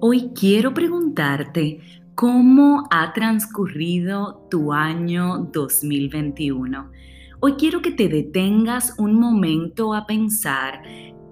Hoy 0.00 0.30
quiero 0.32 0.72
preguntarte 0.72 1.80
cómo 2.14 2.86
ha 2.88 3.12
transcurrido 3.12 4.46
tu 4.48 4.72
año 4.72 5.50
2021. 5.52 6.92
Hoy 7.40 7.54
quiero 7.54 7.82
que 7.82 7.90
te 7.90 8.08
detengas 8.08 8.94
un 8.96 9.18
momento 9.18 9.94
a 9.94 10.06
pensar 10.06 10.82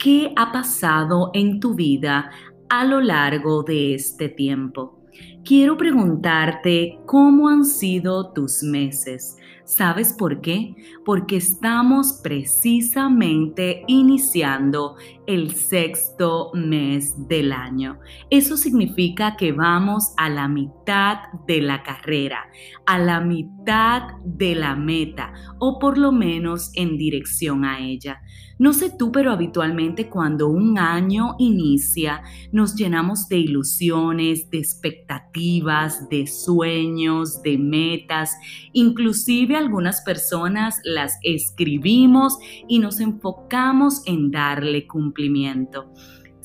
qué 0.00 0.32
ha 0.34 0.50
pasado 0.50 1.30
en 1.32 1.60
tu 1.60 1.74
vida 1.74 2.28
a 2.68 2.84
lo 2.84 3.00
largo 3.00 3.62
de 3.62 3.94
este 3.94 4.28
tiempo. 4.30 4.95
Quiero 5.44 5.76
preguntarte 5.76 6.98
cómo 7.06 7.48
han 7.48 7.64
sido 7.64 8.32
tus 8.32 8.62
meses. 8.62 9.36
¿Sabes 9.66 10.12
por 10.12 10.40
qué? 10.40 10.76
Porque 11.04 11.36
estamos 11.36 12.20
precisamente 12.22 13.82
iniciando 13.88 14.96
el 15.26 15.52
sexto 15.54 16.50
mes 16.54 17.14
del 17.28 17.52
año. 17.52 17.98
Eso 18.30 18.56
significa 18.56 19.36
que 19.36 19.50
vamos 19.50 20.14
a 20.16 20.28
la 20.28 20.46
mitad 20.46 21.18
de 21.48 21.62
la 21.62 21.82
carrera, 21.82 22.48
a 22.86 22.98
la 22.98 23.20
mitad 23.20 24.02
de 24.24 24.54
la 24.54 24.76
meta 24.76 25.32
o 25.58 25.80
por 25.80 25.98
lo 25.98 26.12
menos 26.12 26.70
en 26.74 26.96
dirección 26.96 27.64
a 27.64 27.80
ella. 27.80 28.20
No 28.58 28.72
sé 28.72 28.90
tú, 28.90 29.12
pero 29.12 29.32
habitualmente 29.32 30.08
cuando 30.08 30.48
un 30.48 30.78
año 30.78 31.34
inicia 31.38 32.22
nos 32.52 32.74
llenamos 32.74 33.28
de 33.28 33.38
ilusiones, 33.38 34.50
de 34.50 34.58
expectativas, 34.58 36.08
de 36.08 36.26
sueños, 36.26 37.42
de 37.42 37.58
metas. 37.58 38.36
Inclusive 38.72 39.56
algunas 39.56 40.00
personas 40.00 40.80
las 40.84 41.18
escribimos 41.22 42.38
y 42.66 42.78
nos 42.78 43.00
enfocamos 43.00 44.02
en 44.06 44.30
darle 44.30 44.86
cumplimiento 44.86 45.92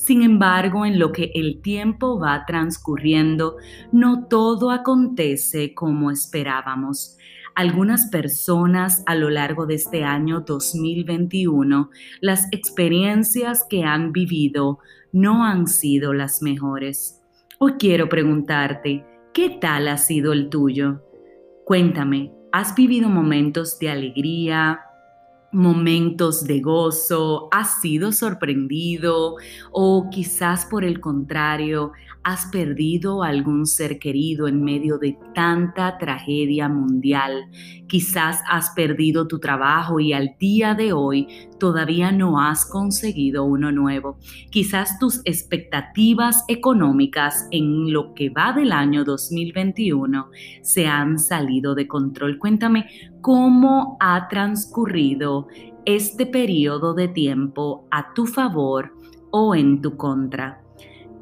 sin 0.04 0.22
embargo, 0.22 0.84
en 0.84 0.98
lo 0.98 1.12
que 1.12 1.30
el 1.32 1.60
tiempo 1.62 2.18
va 2.18 2.44
transcurriendo, 2.44 3.58
no 3.92 4.26
todo 4.26 4.72
acontece 4.72 5.74
como 5.74 6.10
esperábamos. 6.10 7.16
Algunas 7.54 8.06
personas 8.06 9.02
a 9.04 9.14
lo 9.14 9.28
largo 9.28 9.66
de 9.66 9.74
este 9.74 10.04
año 10.04 10.40
2021, 10.40 11.90
las 12.20 12.48
experiencias 12.50 13.66
que 13.68 13.84
han 13.84 14.12
vivido 14.12 14.78
no 15.12 15.44
han 15.44 15.66
sido 15.66 16.14
las 16.14 16.40
mejores. 16.40 17.20
Hoy 17.58 17.74
quiero 17.78 18.08
preguntarte, 18.08 19.04
¿qué 19.34 19.50
tal 19.60 19.88
ha 19.88 19.98
sido 19.98 20.32
el 20.32 20.48
tuyo? 20.48 21.02
Cuéntame, 21.66 22.32
¿has 22.52 22.74
vivido 22.74 23.10
momentos 23.10 23.78
de 23.78 23.90
alegría, 23.90 24.80
momentos 25.52 26.44
de 26.44 26.60
gozo, 26.60 27.48
has 27.52 27.80
sido 27.80 28.10
sorprendido 28.12 29.36
o 29.70 30.08
quizás 30.10 30.64
por 30.66 30.84
el 30.84 31.00
contrario 31.00 31.92
has 32.24 32.46
perdido 32.46 33.22
algún 33.22 33.66
ser 33.66 33.98
querido 33.98 34.46
en 34.46 34.62
medio 34.62 34.98
de 34.98 35.18
tanta 35.34 35.98
tragedia 35.98 36.68
mundial. 36.68 37.50
Quizás 37.88 38.40
has 38.48 38.70
perdido 38.70 39.26
tu 39.26 39.40
trabajo 39.40 39.98
y 39.98 40.12
al 40.12 40.36
día 40.38 40.74
de 40.74 40.92
hoy 40.92 41.26
todavía 41.62 42.10
no 42.10 42.40
has 42.40 42.66
conseguido 42.66 43.44
uno 43.44 43.70
nuevo. 43.70 44.18
Quizás 44.50 44.98
tus 44.98 45.20
expectativas 45.24 46.42
económicas 46.48 47.46
en 47.52 47.92
lo 47.92 48.14
que 48.14 48.30
va 48.30 48.52
del 48.52 48.72
año 48.72 49.04
2021 49.04 50.28
se 50.62 50.88
han 50.88 51.20
salido 51.20 51.76
de 51.76 51.86
control. 51.86 52.40
Cuéntame 52.40 52.88
cómo 53.20 53.96
ha 54.00 54.26
transcurrido 54.26 55.46
este 55.84 56.26
periodo 56.26 56.94
de 56.94 57.06
tiempo 57.06 57.86
a 57.92 58.12
tu 58.12 58.26
favor 58.26 58.96
o 59.30 59.54
en 59.54 59.80
tu 59.80 59.96
contra. 59.96 60.64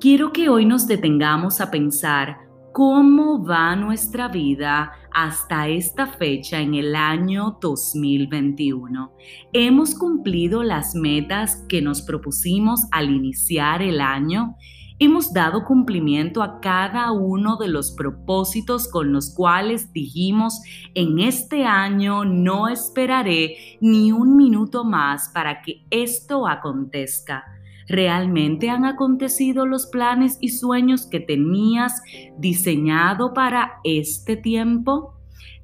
Quiero 0.00 0.32
que 0.32 0.48
hoy 0.48 0.64
nos 0.64 0.86
detengamos 0.86 1.60
a 1.60 1.70
pensar 1.70 2.49
cómo 2.72 3.44
va 3.44 3.74
nuestra 3.74 4.28
vida 4.28 4.92
hasta 5.12 5.68
esta 5.68 6.06
fecha 6.06 6.60
en 6.60 6.74
el 6.74 6.94
año 6.94 7.58
2021. 7.60 9.12
¿Hemos 9.52 9.94
cumplido 9.94 10.62
las 10.62 10.94
metas 10.94 11.64
que 11.68 11.82
nos 11.82 12.02
propusimos 12.02 12.86
al 12.92 13.10
iniciar 13.10 13.82
el 13.82 14.00
año? 14.00 14.56
Hemos 14.98 15.32
dado 15.32 15.64
cumplimiento 15.64 16.42
a 16.42 16.60
cada 16.60 17.10
uno 17.10 17.56
de 17.56 17.68
los 17.68 17.92
propósitos 17.92 18.86
con 18.86 19.12
los 19.12 19.34
cuales 19.34 19.92
dijimos, 19.92 20.60
en 20.94 21.20
este 21.20 21.64
año 21.64 22.24
no 22.24 22.68
esperaré 22.68 23.78
ni 23.80 24.12
un 24.12 24.36
minuto 24.36 24.84
más 24.84 25.30
para 25.30 25.62
que 25.62 25.86
esto 25.90 26.46
acontezca. 26.46 27.44
¿Realmente 27.90 28.70
han 28.70 28.84
acontecido 28.84 29.66
los 29.66 29.86
planes 29.86 30.38
y 30.40 30.50
sueños 30.50 31.06
que 31.06 31.18
tenías 31.18 32.00
diseñado 32.38 33.34
para 33.34 33.80
este 33.82 34.36
tiempo? 34.36 35.16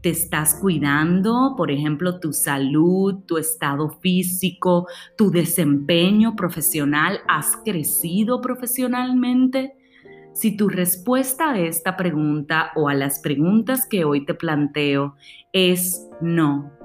te 0.02 0.10
estás 0.10 0.54
cuidando, 0.60 1.54
por 1.56 1.72
ejemplo, 1.72 2.20
tu 2.20 2.32
salud, 2.32 3.24
tu 3.26 3.38
estado 3.38 3.90
físico, 4.00 4.86
tu 5.16 5.32
desempeño 5.32 6.36
profesional, 6.36 7.22
has 7.26 7.56
crecido 7.64 8.40
profesionalmente. 8.40 9.74
Si 10.32 10.56
tu 10.56 10.68
respuesta 10.68 11.50
a 11.50 11.58
esta 11.58 11.96
pregunta 11.96 12.70
o 12.76 12.88
a 12.88 12.94
las 12.94 13.18
preguntas 13.18 13.84
que 13.84 14.04
hoy 14.04 14.24
te 14.24 14.34
planteo 14.34 15.16
es 15.52 16.08
no, 16.20 16.75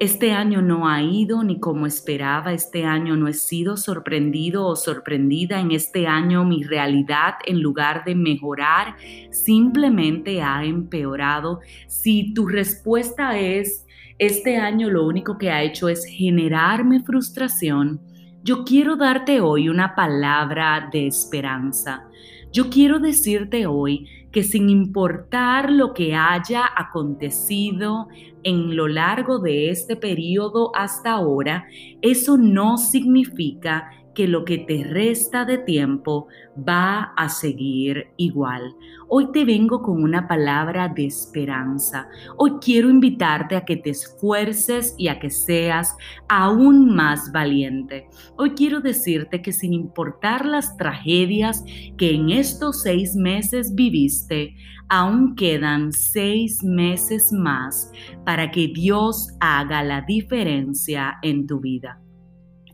este 0.00 0.32
año 0.32 0.62
no 0.62 0.88
ha 0.88 1.02
ido 1.02 1.44
ni 1.44 1.60
como 1.60 1.86
esperaba, 1.86 2.52
este 2.52 2.84
año 2.84 3.16
no 3.16 3.28
he 3.28 3.34
sido 3.34 3.76
sorprendido 3.76 4.66
o 4.66 4.74
sorprendida, 4.74 5.60
en 5.60 5.70
este 5.70 6.06
año 6.06 6.44
mi 6.44 6.64
realidad 6.64 7.34
en 7.46 7.60
lugar 7.60 8.04
de 8.04 8.14
mejorar 8.14 8.96
simplemente 9.30 10.42
ha 10.42 10.64
empeorado. 10.64 11.60
Si 11.86 12.34
tu 12.34 12.48
respuesta 12.48 13.38
es, 13.38 13.86
este 14.18 14.56
año 14.56 14.90
lo 14.90 15.06
único 15.06 15.38
que 15.38 15.50
ha 15.50 15.62
hecho 15.62 15.88
es 15.88 16.04
generarme 16.04 17.02
frustración, 17.02 18.00
yo 18.42 18.64
quiero 18.64 18.96
darte 18.96 19.40
hoy 19.40 19.68
una 19.68 19.94
palabra 19.94 20.88
de 20.92 21.06
esperanza. 21.06 22.08
Yo 22.52 22.70
quiero 22.70 22.98
decirte 22.98 23.66
hoy 23.66 24.08
que 24.32 24.42
sin 24.42 24.70
importar 24.70 25.70
lo 25.70 25.92
que 25.92 26.14
haya 26.14 26.64
acontecido 26.74 28.08
en 28.42 28.74
lo 28.74 28.88
largo 28.88 29.38
de 29.38 29.70
este 29.70 29.94
periodo 29.94 30.74
hasta 30.74 31.12
ahora, 31.12 31.66
eso 32.00 32.38
no 32.38 32.78
significa 32.78 33.90
que 34.14 34.28
lo 34.28 34.44
que 34.44 34.58
te 34.58 34.84
resta 34.84 35.44
de 35.44 35.58
tiempo 35.58 36.28
va 36.56 37.12
a 37.16 37.28
seguir 37.28 38.08
igual. 38.16 38.74
Hoy 39.08 39.30
te 39.32 39.44
vengo 39.44 39.82
con 39.82 40.02
una 40.02 40.28
palabra 40.28 40.88
de 40.88 41.06
esperanza. 41.06 42.08
Hoy 42.36 42.52
quiero 42.60 42.90
invitarte 42.90 43.56
a 43.56 43.64
que 43.64 43.76
te 43.76 43.90
esfuerces 43.90 44.94
y 44.98 45.08
a 45.08 45.18
que 45.18 45.30
seas 45.30 45.96
aún 46.28 46.94
más 46.94 47.32
valiente. 47.32 48.08
Hoy 48.36 48.50
quiero 48.50 48.80
decirte 48.80 49.42
que 49.42 49.52
sin 49.52 49.72
importar 49.72 50.44
las 50.44 50.76
tragedias 50.76 51.64
que 51.96 52.14
en 52.14 52.30
estos 52.30 52.82
seis 52.82 53.14
meses 53.14 53.74
viviste, 53.74 54.54
aún 54.88 55.34
quedan 55.34 55.92
seis 55.92 56.62
meses 56.62 57.32
más 57.32 57.90
para 58.26 58.50
que 58.50 58.68
Dios 58.68 59.28
haga 59.40 59.82
la 59.82 60.02
diferencia 60.02 61.18
en 61.22 61.46
tu 61.46 61.60
vida. 61.60 61.98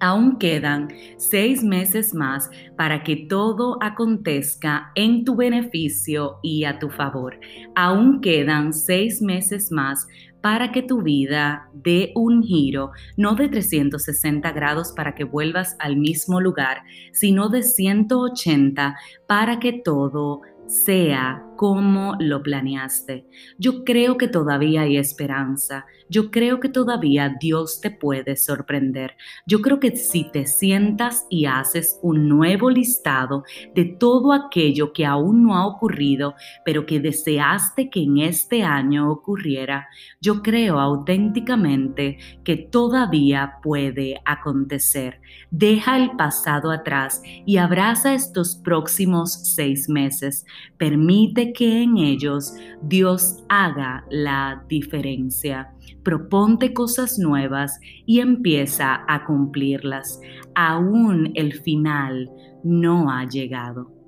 Aún 0.01 0.39
quedan 0.39 0.89
seis 1.17 1.63
meses 1.63 2.15
más 2.15 2.51
para 2.77 3.03
que 3.03 3.27
todo 3.29 3.79
acontezca 3.81 4.93
en 4.95 5.25
tu 5.25 5.37
beneficio 5.37 6.39
y 6.43 6.65
a 6.65 6.79
tu 6.79 6.89
favor. 6.91 7.39
Aún 7.75 8.21
quedan 8.21 8.73
seis 8.73 9.21
meses 9.21 9.73
más 9.73 10.07
para 10.41 10.71
que 10.71 10.83
tu 10.83 11.03
vida 11.03 11.69
dé 11.73 12.13
un 12.15 12.43
giro, 12.43 12.93
no 13.17 13.35
de 13.35 13.49
360 13.49 14.53
grados 14.53 14.93
para 14.93 15.15
que 15.15 15.25
vuelvas 15.25 15.77
al 15.81 15.97
mismo 15.97 16.41
lugar, 16.41 16.83
sino 17.13 17.49
de 17.49 17.63
180 17.63 18.97
para 19.27 19.59
que 19.59 19.73
todo 19.73 20.43
sea 20.67 21.48
como 21.59 22.15
lo 22.21 22.41
planeaste. 22.41 23.27
Yo 23.59 23.83
creo 23.83 24.17
que 24.17 24.29
todavía 24.29 24.83
hay 24.83 24.97
esperanza. 24.97 25.87
Yo 26.09 26.31
creo 26.31 26.61
que 26.61 26.69
todavía 26.69 27.37
Dios 27.41 27.81
te 27.81 27.91
puede 27.91 28.37
sorprender. 28.37 29.17
Yo 29.45 29.61
creo 29.61 29.81
que 29.81 29.97
si 29.97 30.31
te 30.31 30.47
sientas 30.47 31.27
y 31.29 31.47
haces 31.47 31.99
un 32.01 32.29
nuevo 32.29 32.71
listado 32.71 33.43
de 33.75 33.85
todo 33.87 34.33
aquello 34.33 34.93
que 34.93 35.05
aún 35.05 35.43
no 35.43 35.57
ha 35.57 35.67
ocurrido, 35.67 36.37
pero 36.65 36.87
que 36.87 37.01
deseaste 37.01 37.91
que 37.91 38.05
en 38.05 38.19
este 38.19 38.63
año 38.63 39.11
ocurriera, 39.11 39.89
yo 40.21 40.43
creo 40.43 40.79
auténticamente 40.79 42.19
que 42.45 42.57
todavía 42.57 43.55
puede 43.65 44.21
acontecer. 44.25 45.21
Deja 45.51 45.97
el 45.97 46.13
pasado 46.13 46.71
atrás 46.71 47.21
y 47.45 47.57
abraza 47.57 48.15
estos 48.15 48.55
próximos 48.55 49.55
seis 49.57 49.89
meses. 49.89 50.47
Permite 50.77 51.48
que 51.53 51.83
en 51.83 51.97
ellos 51.97 52.55
Dios 52.83 53.45
haga 53.49 54.05
la 54.11 54.65
diferencia. 54.69 55.73
Proponte 56.03 56.73
cosas 56.73 57.19
nuevas 57.19 57.81
y 58.07 58.21
empieza 58.21 59.05
a 59.09 59.25
cumplirlas. 59.25 60.21
Aún 60.55 61.33
el 61.35 61.53
final 61.55 62.31
no 62.65 63.11
ha 63.11 63.27
llegado. 63.27 63.99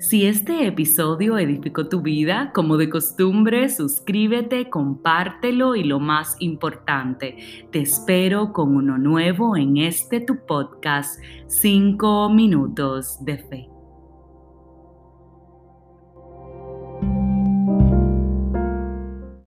Si 0.00 0.26
este 0.26 0.64
episodio 0.64 1.38
edificó 1.38 1.88
tu 1.88 2.02
vida, 2.02 2.52
como 2.54 2.76
de 2.76 2.88
costumbre, 2.88 3.68
suscríbete, 3.68 4.70
compártelo 4.70 5.74
y 5.74 5.82
lo 5.82 5.98
más 5.98 6.36
importante, 6.38 7.36
te 7.72 7.80
espero 7.80 8.52
con 8.52 8.76
uno 8.76 8.96
nuevo 8.96 9.56
en 9.56 9.76
este 9.76 10.20
tu 10.20 10.46
podcast, 10.46 11.20
5 11.48 12.30
minutos 12.30 13.18
de 13.24 13.38
fe. 13.38 13.77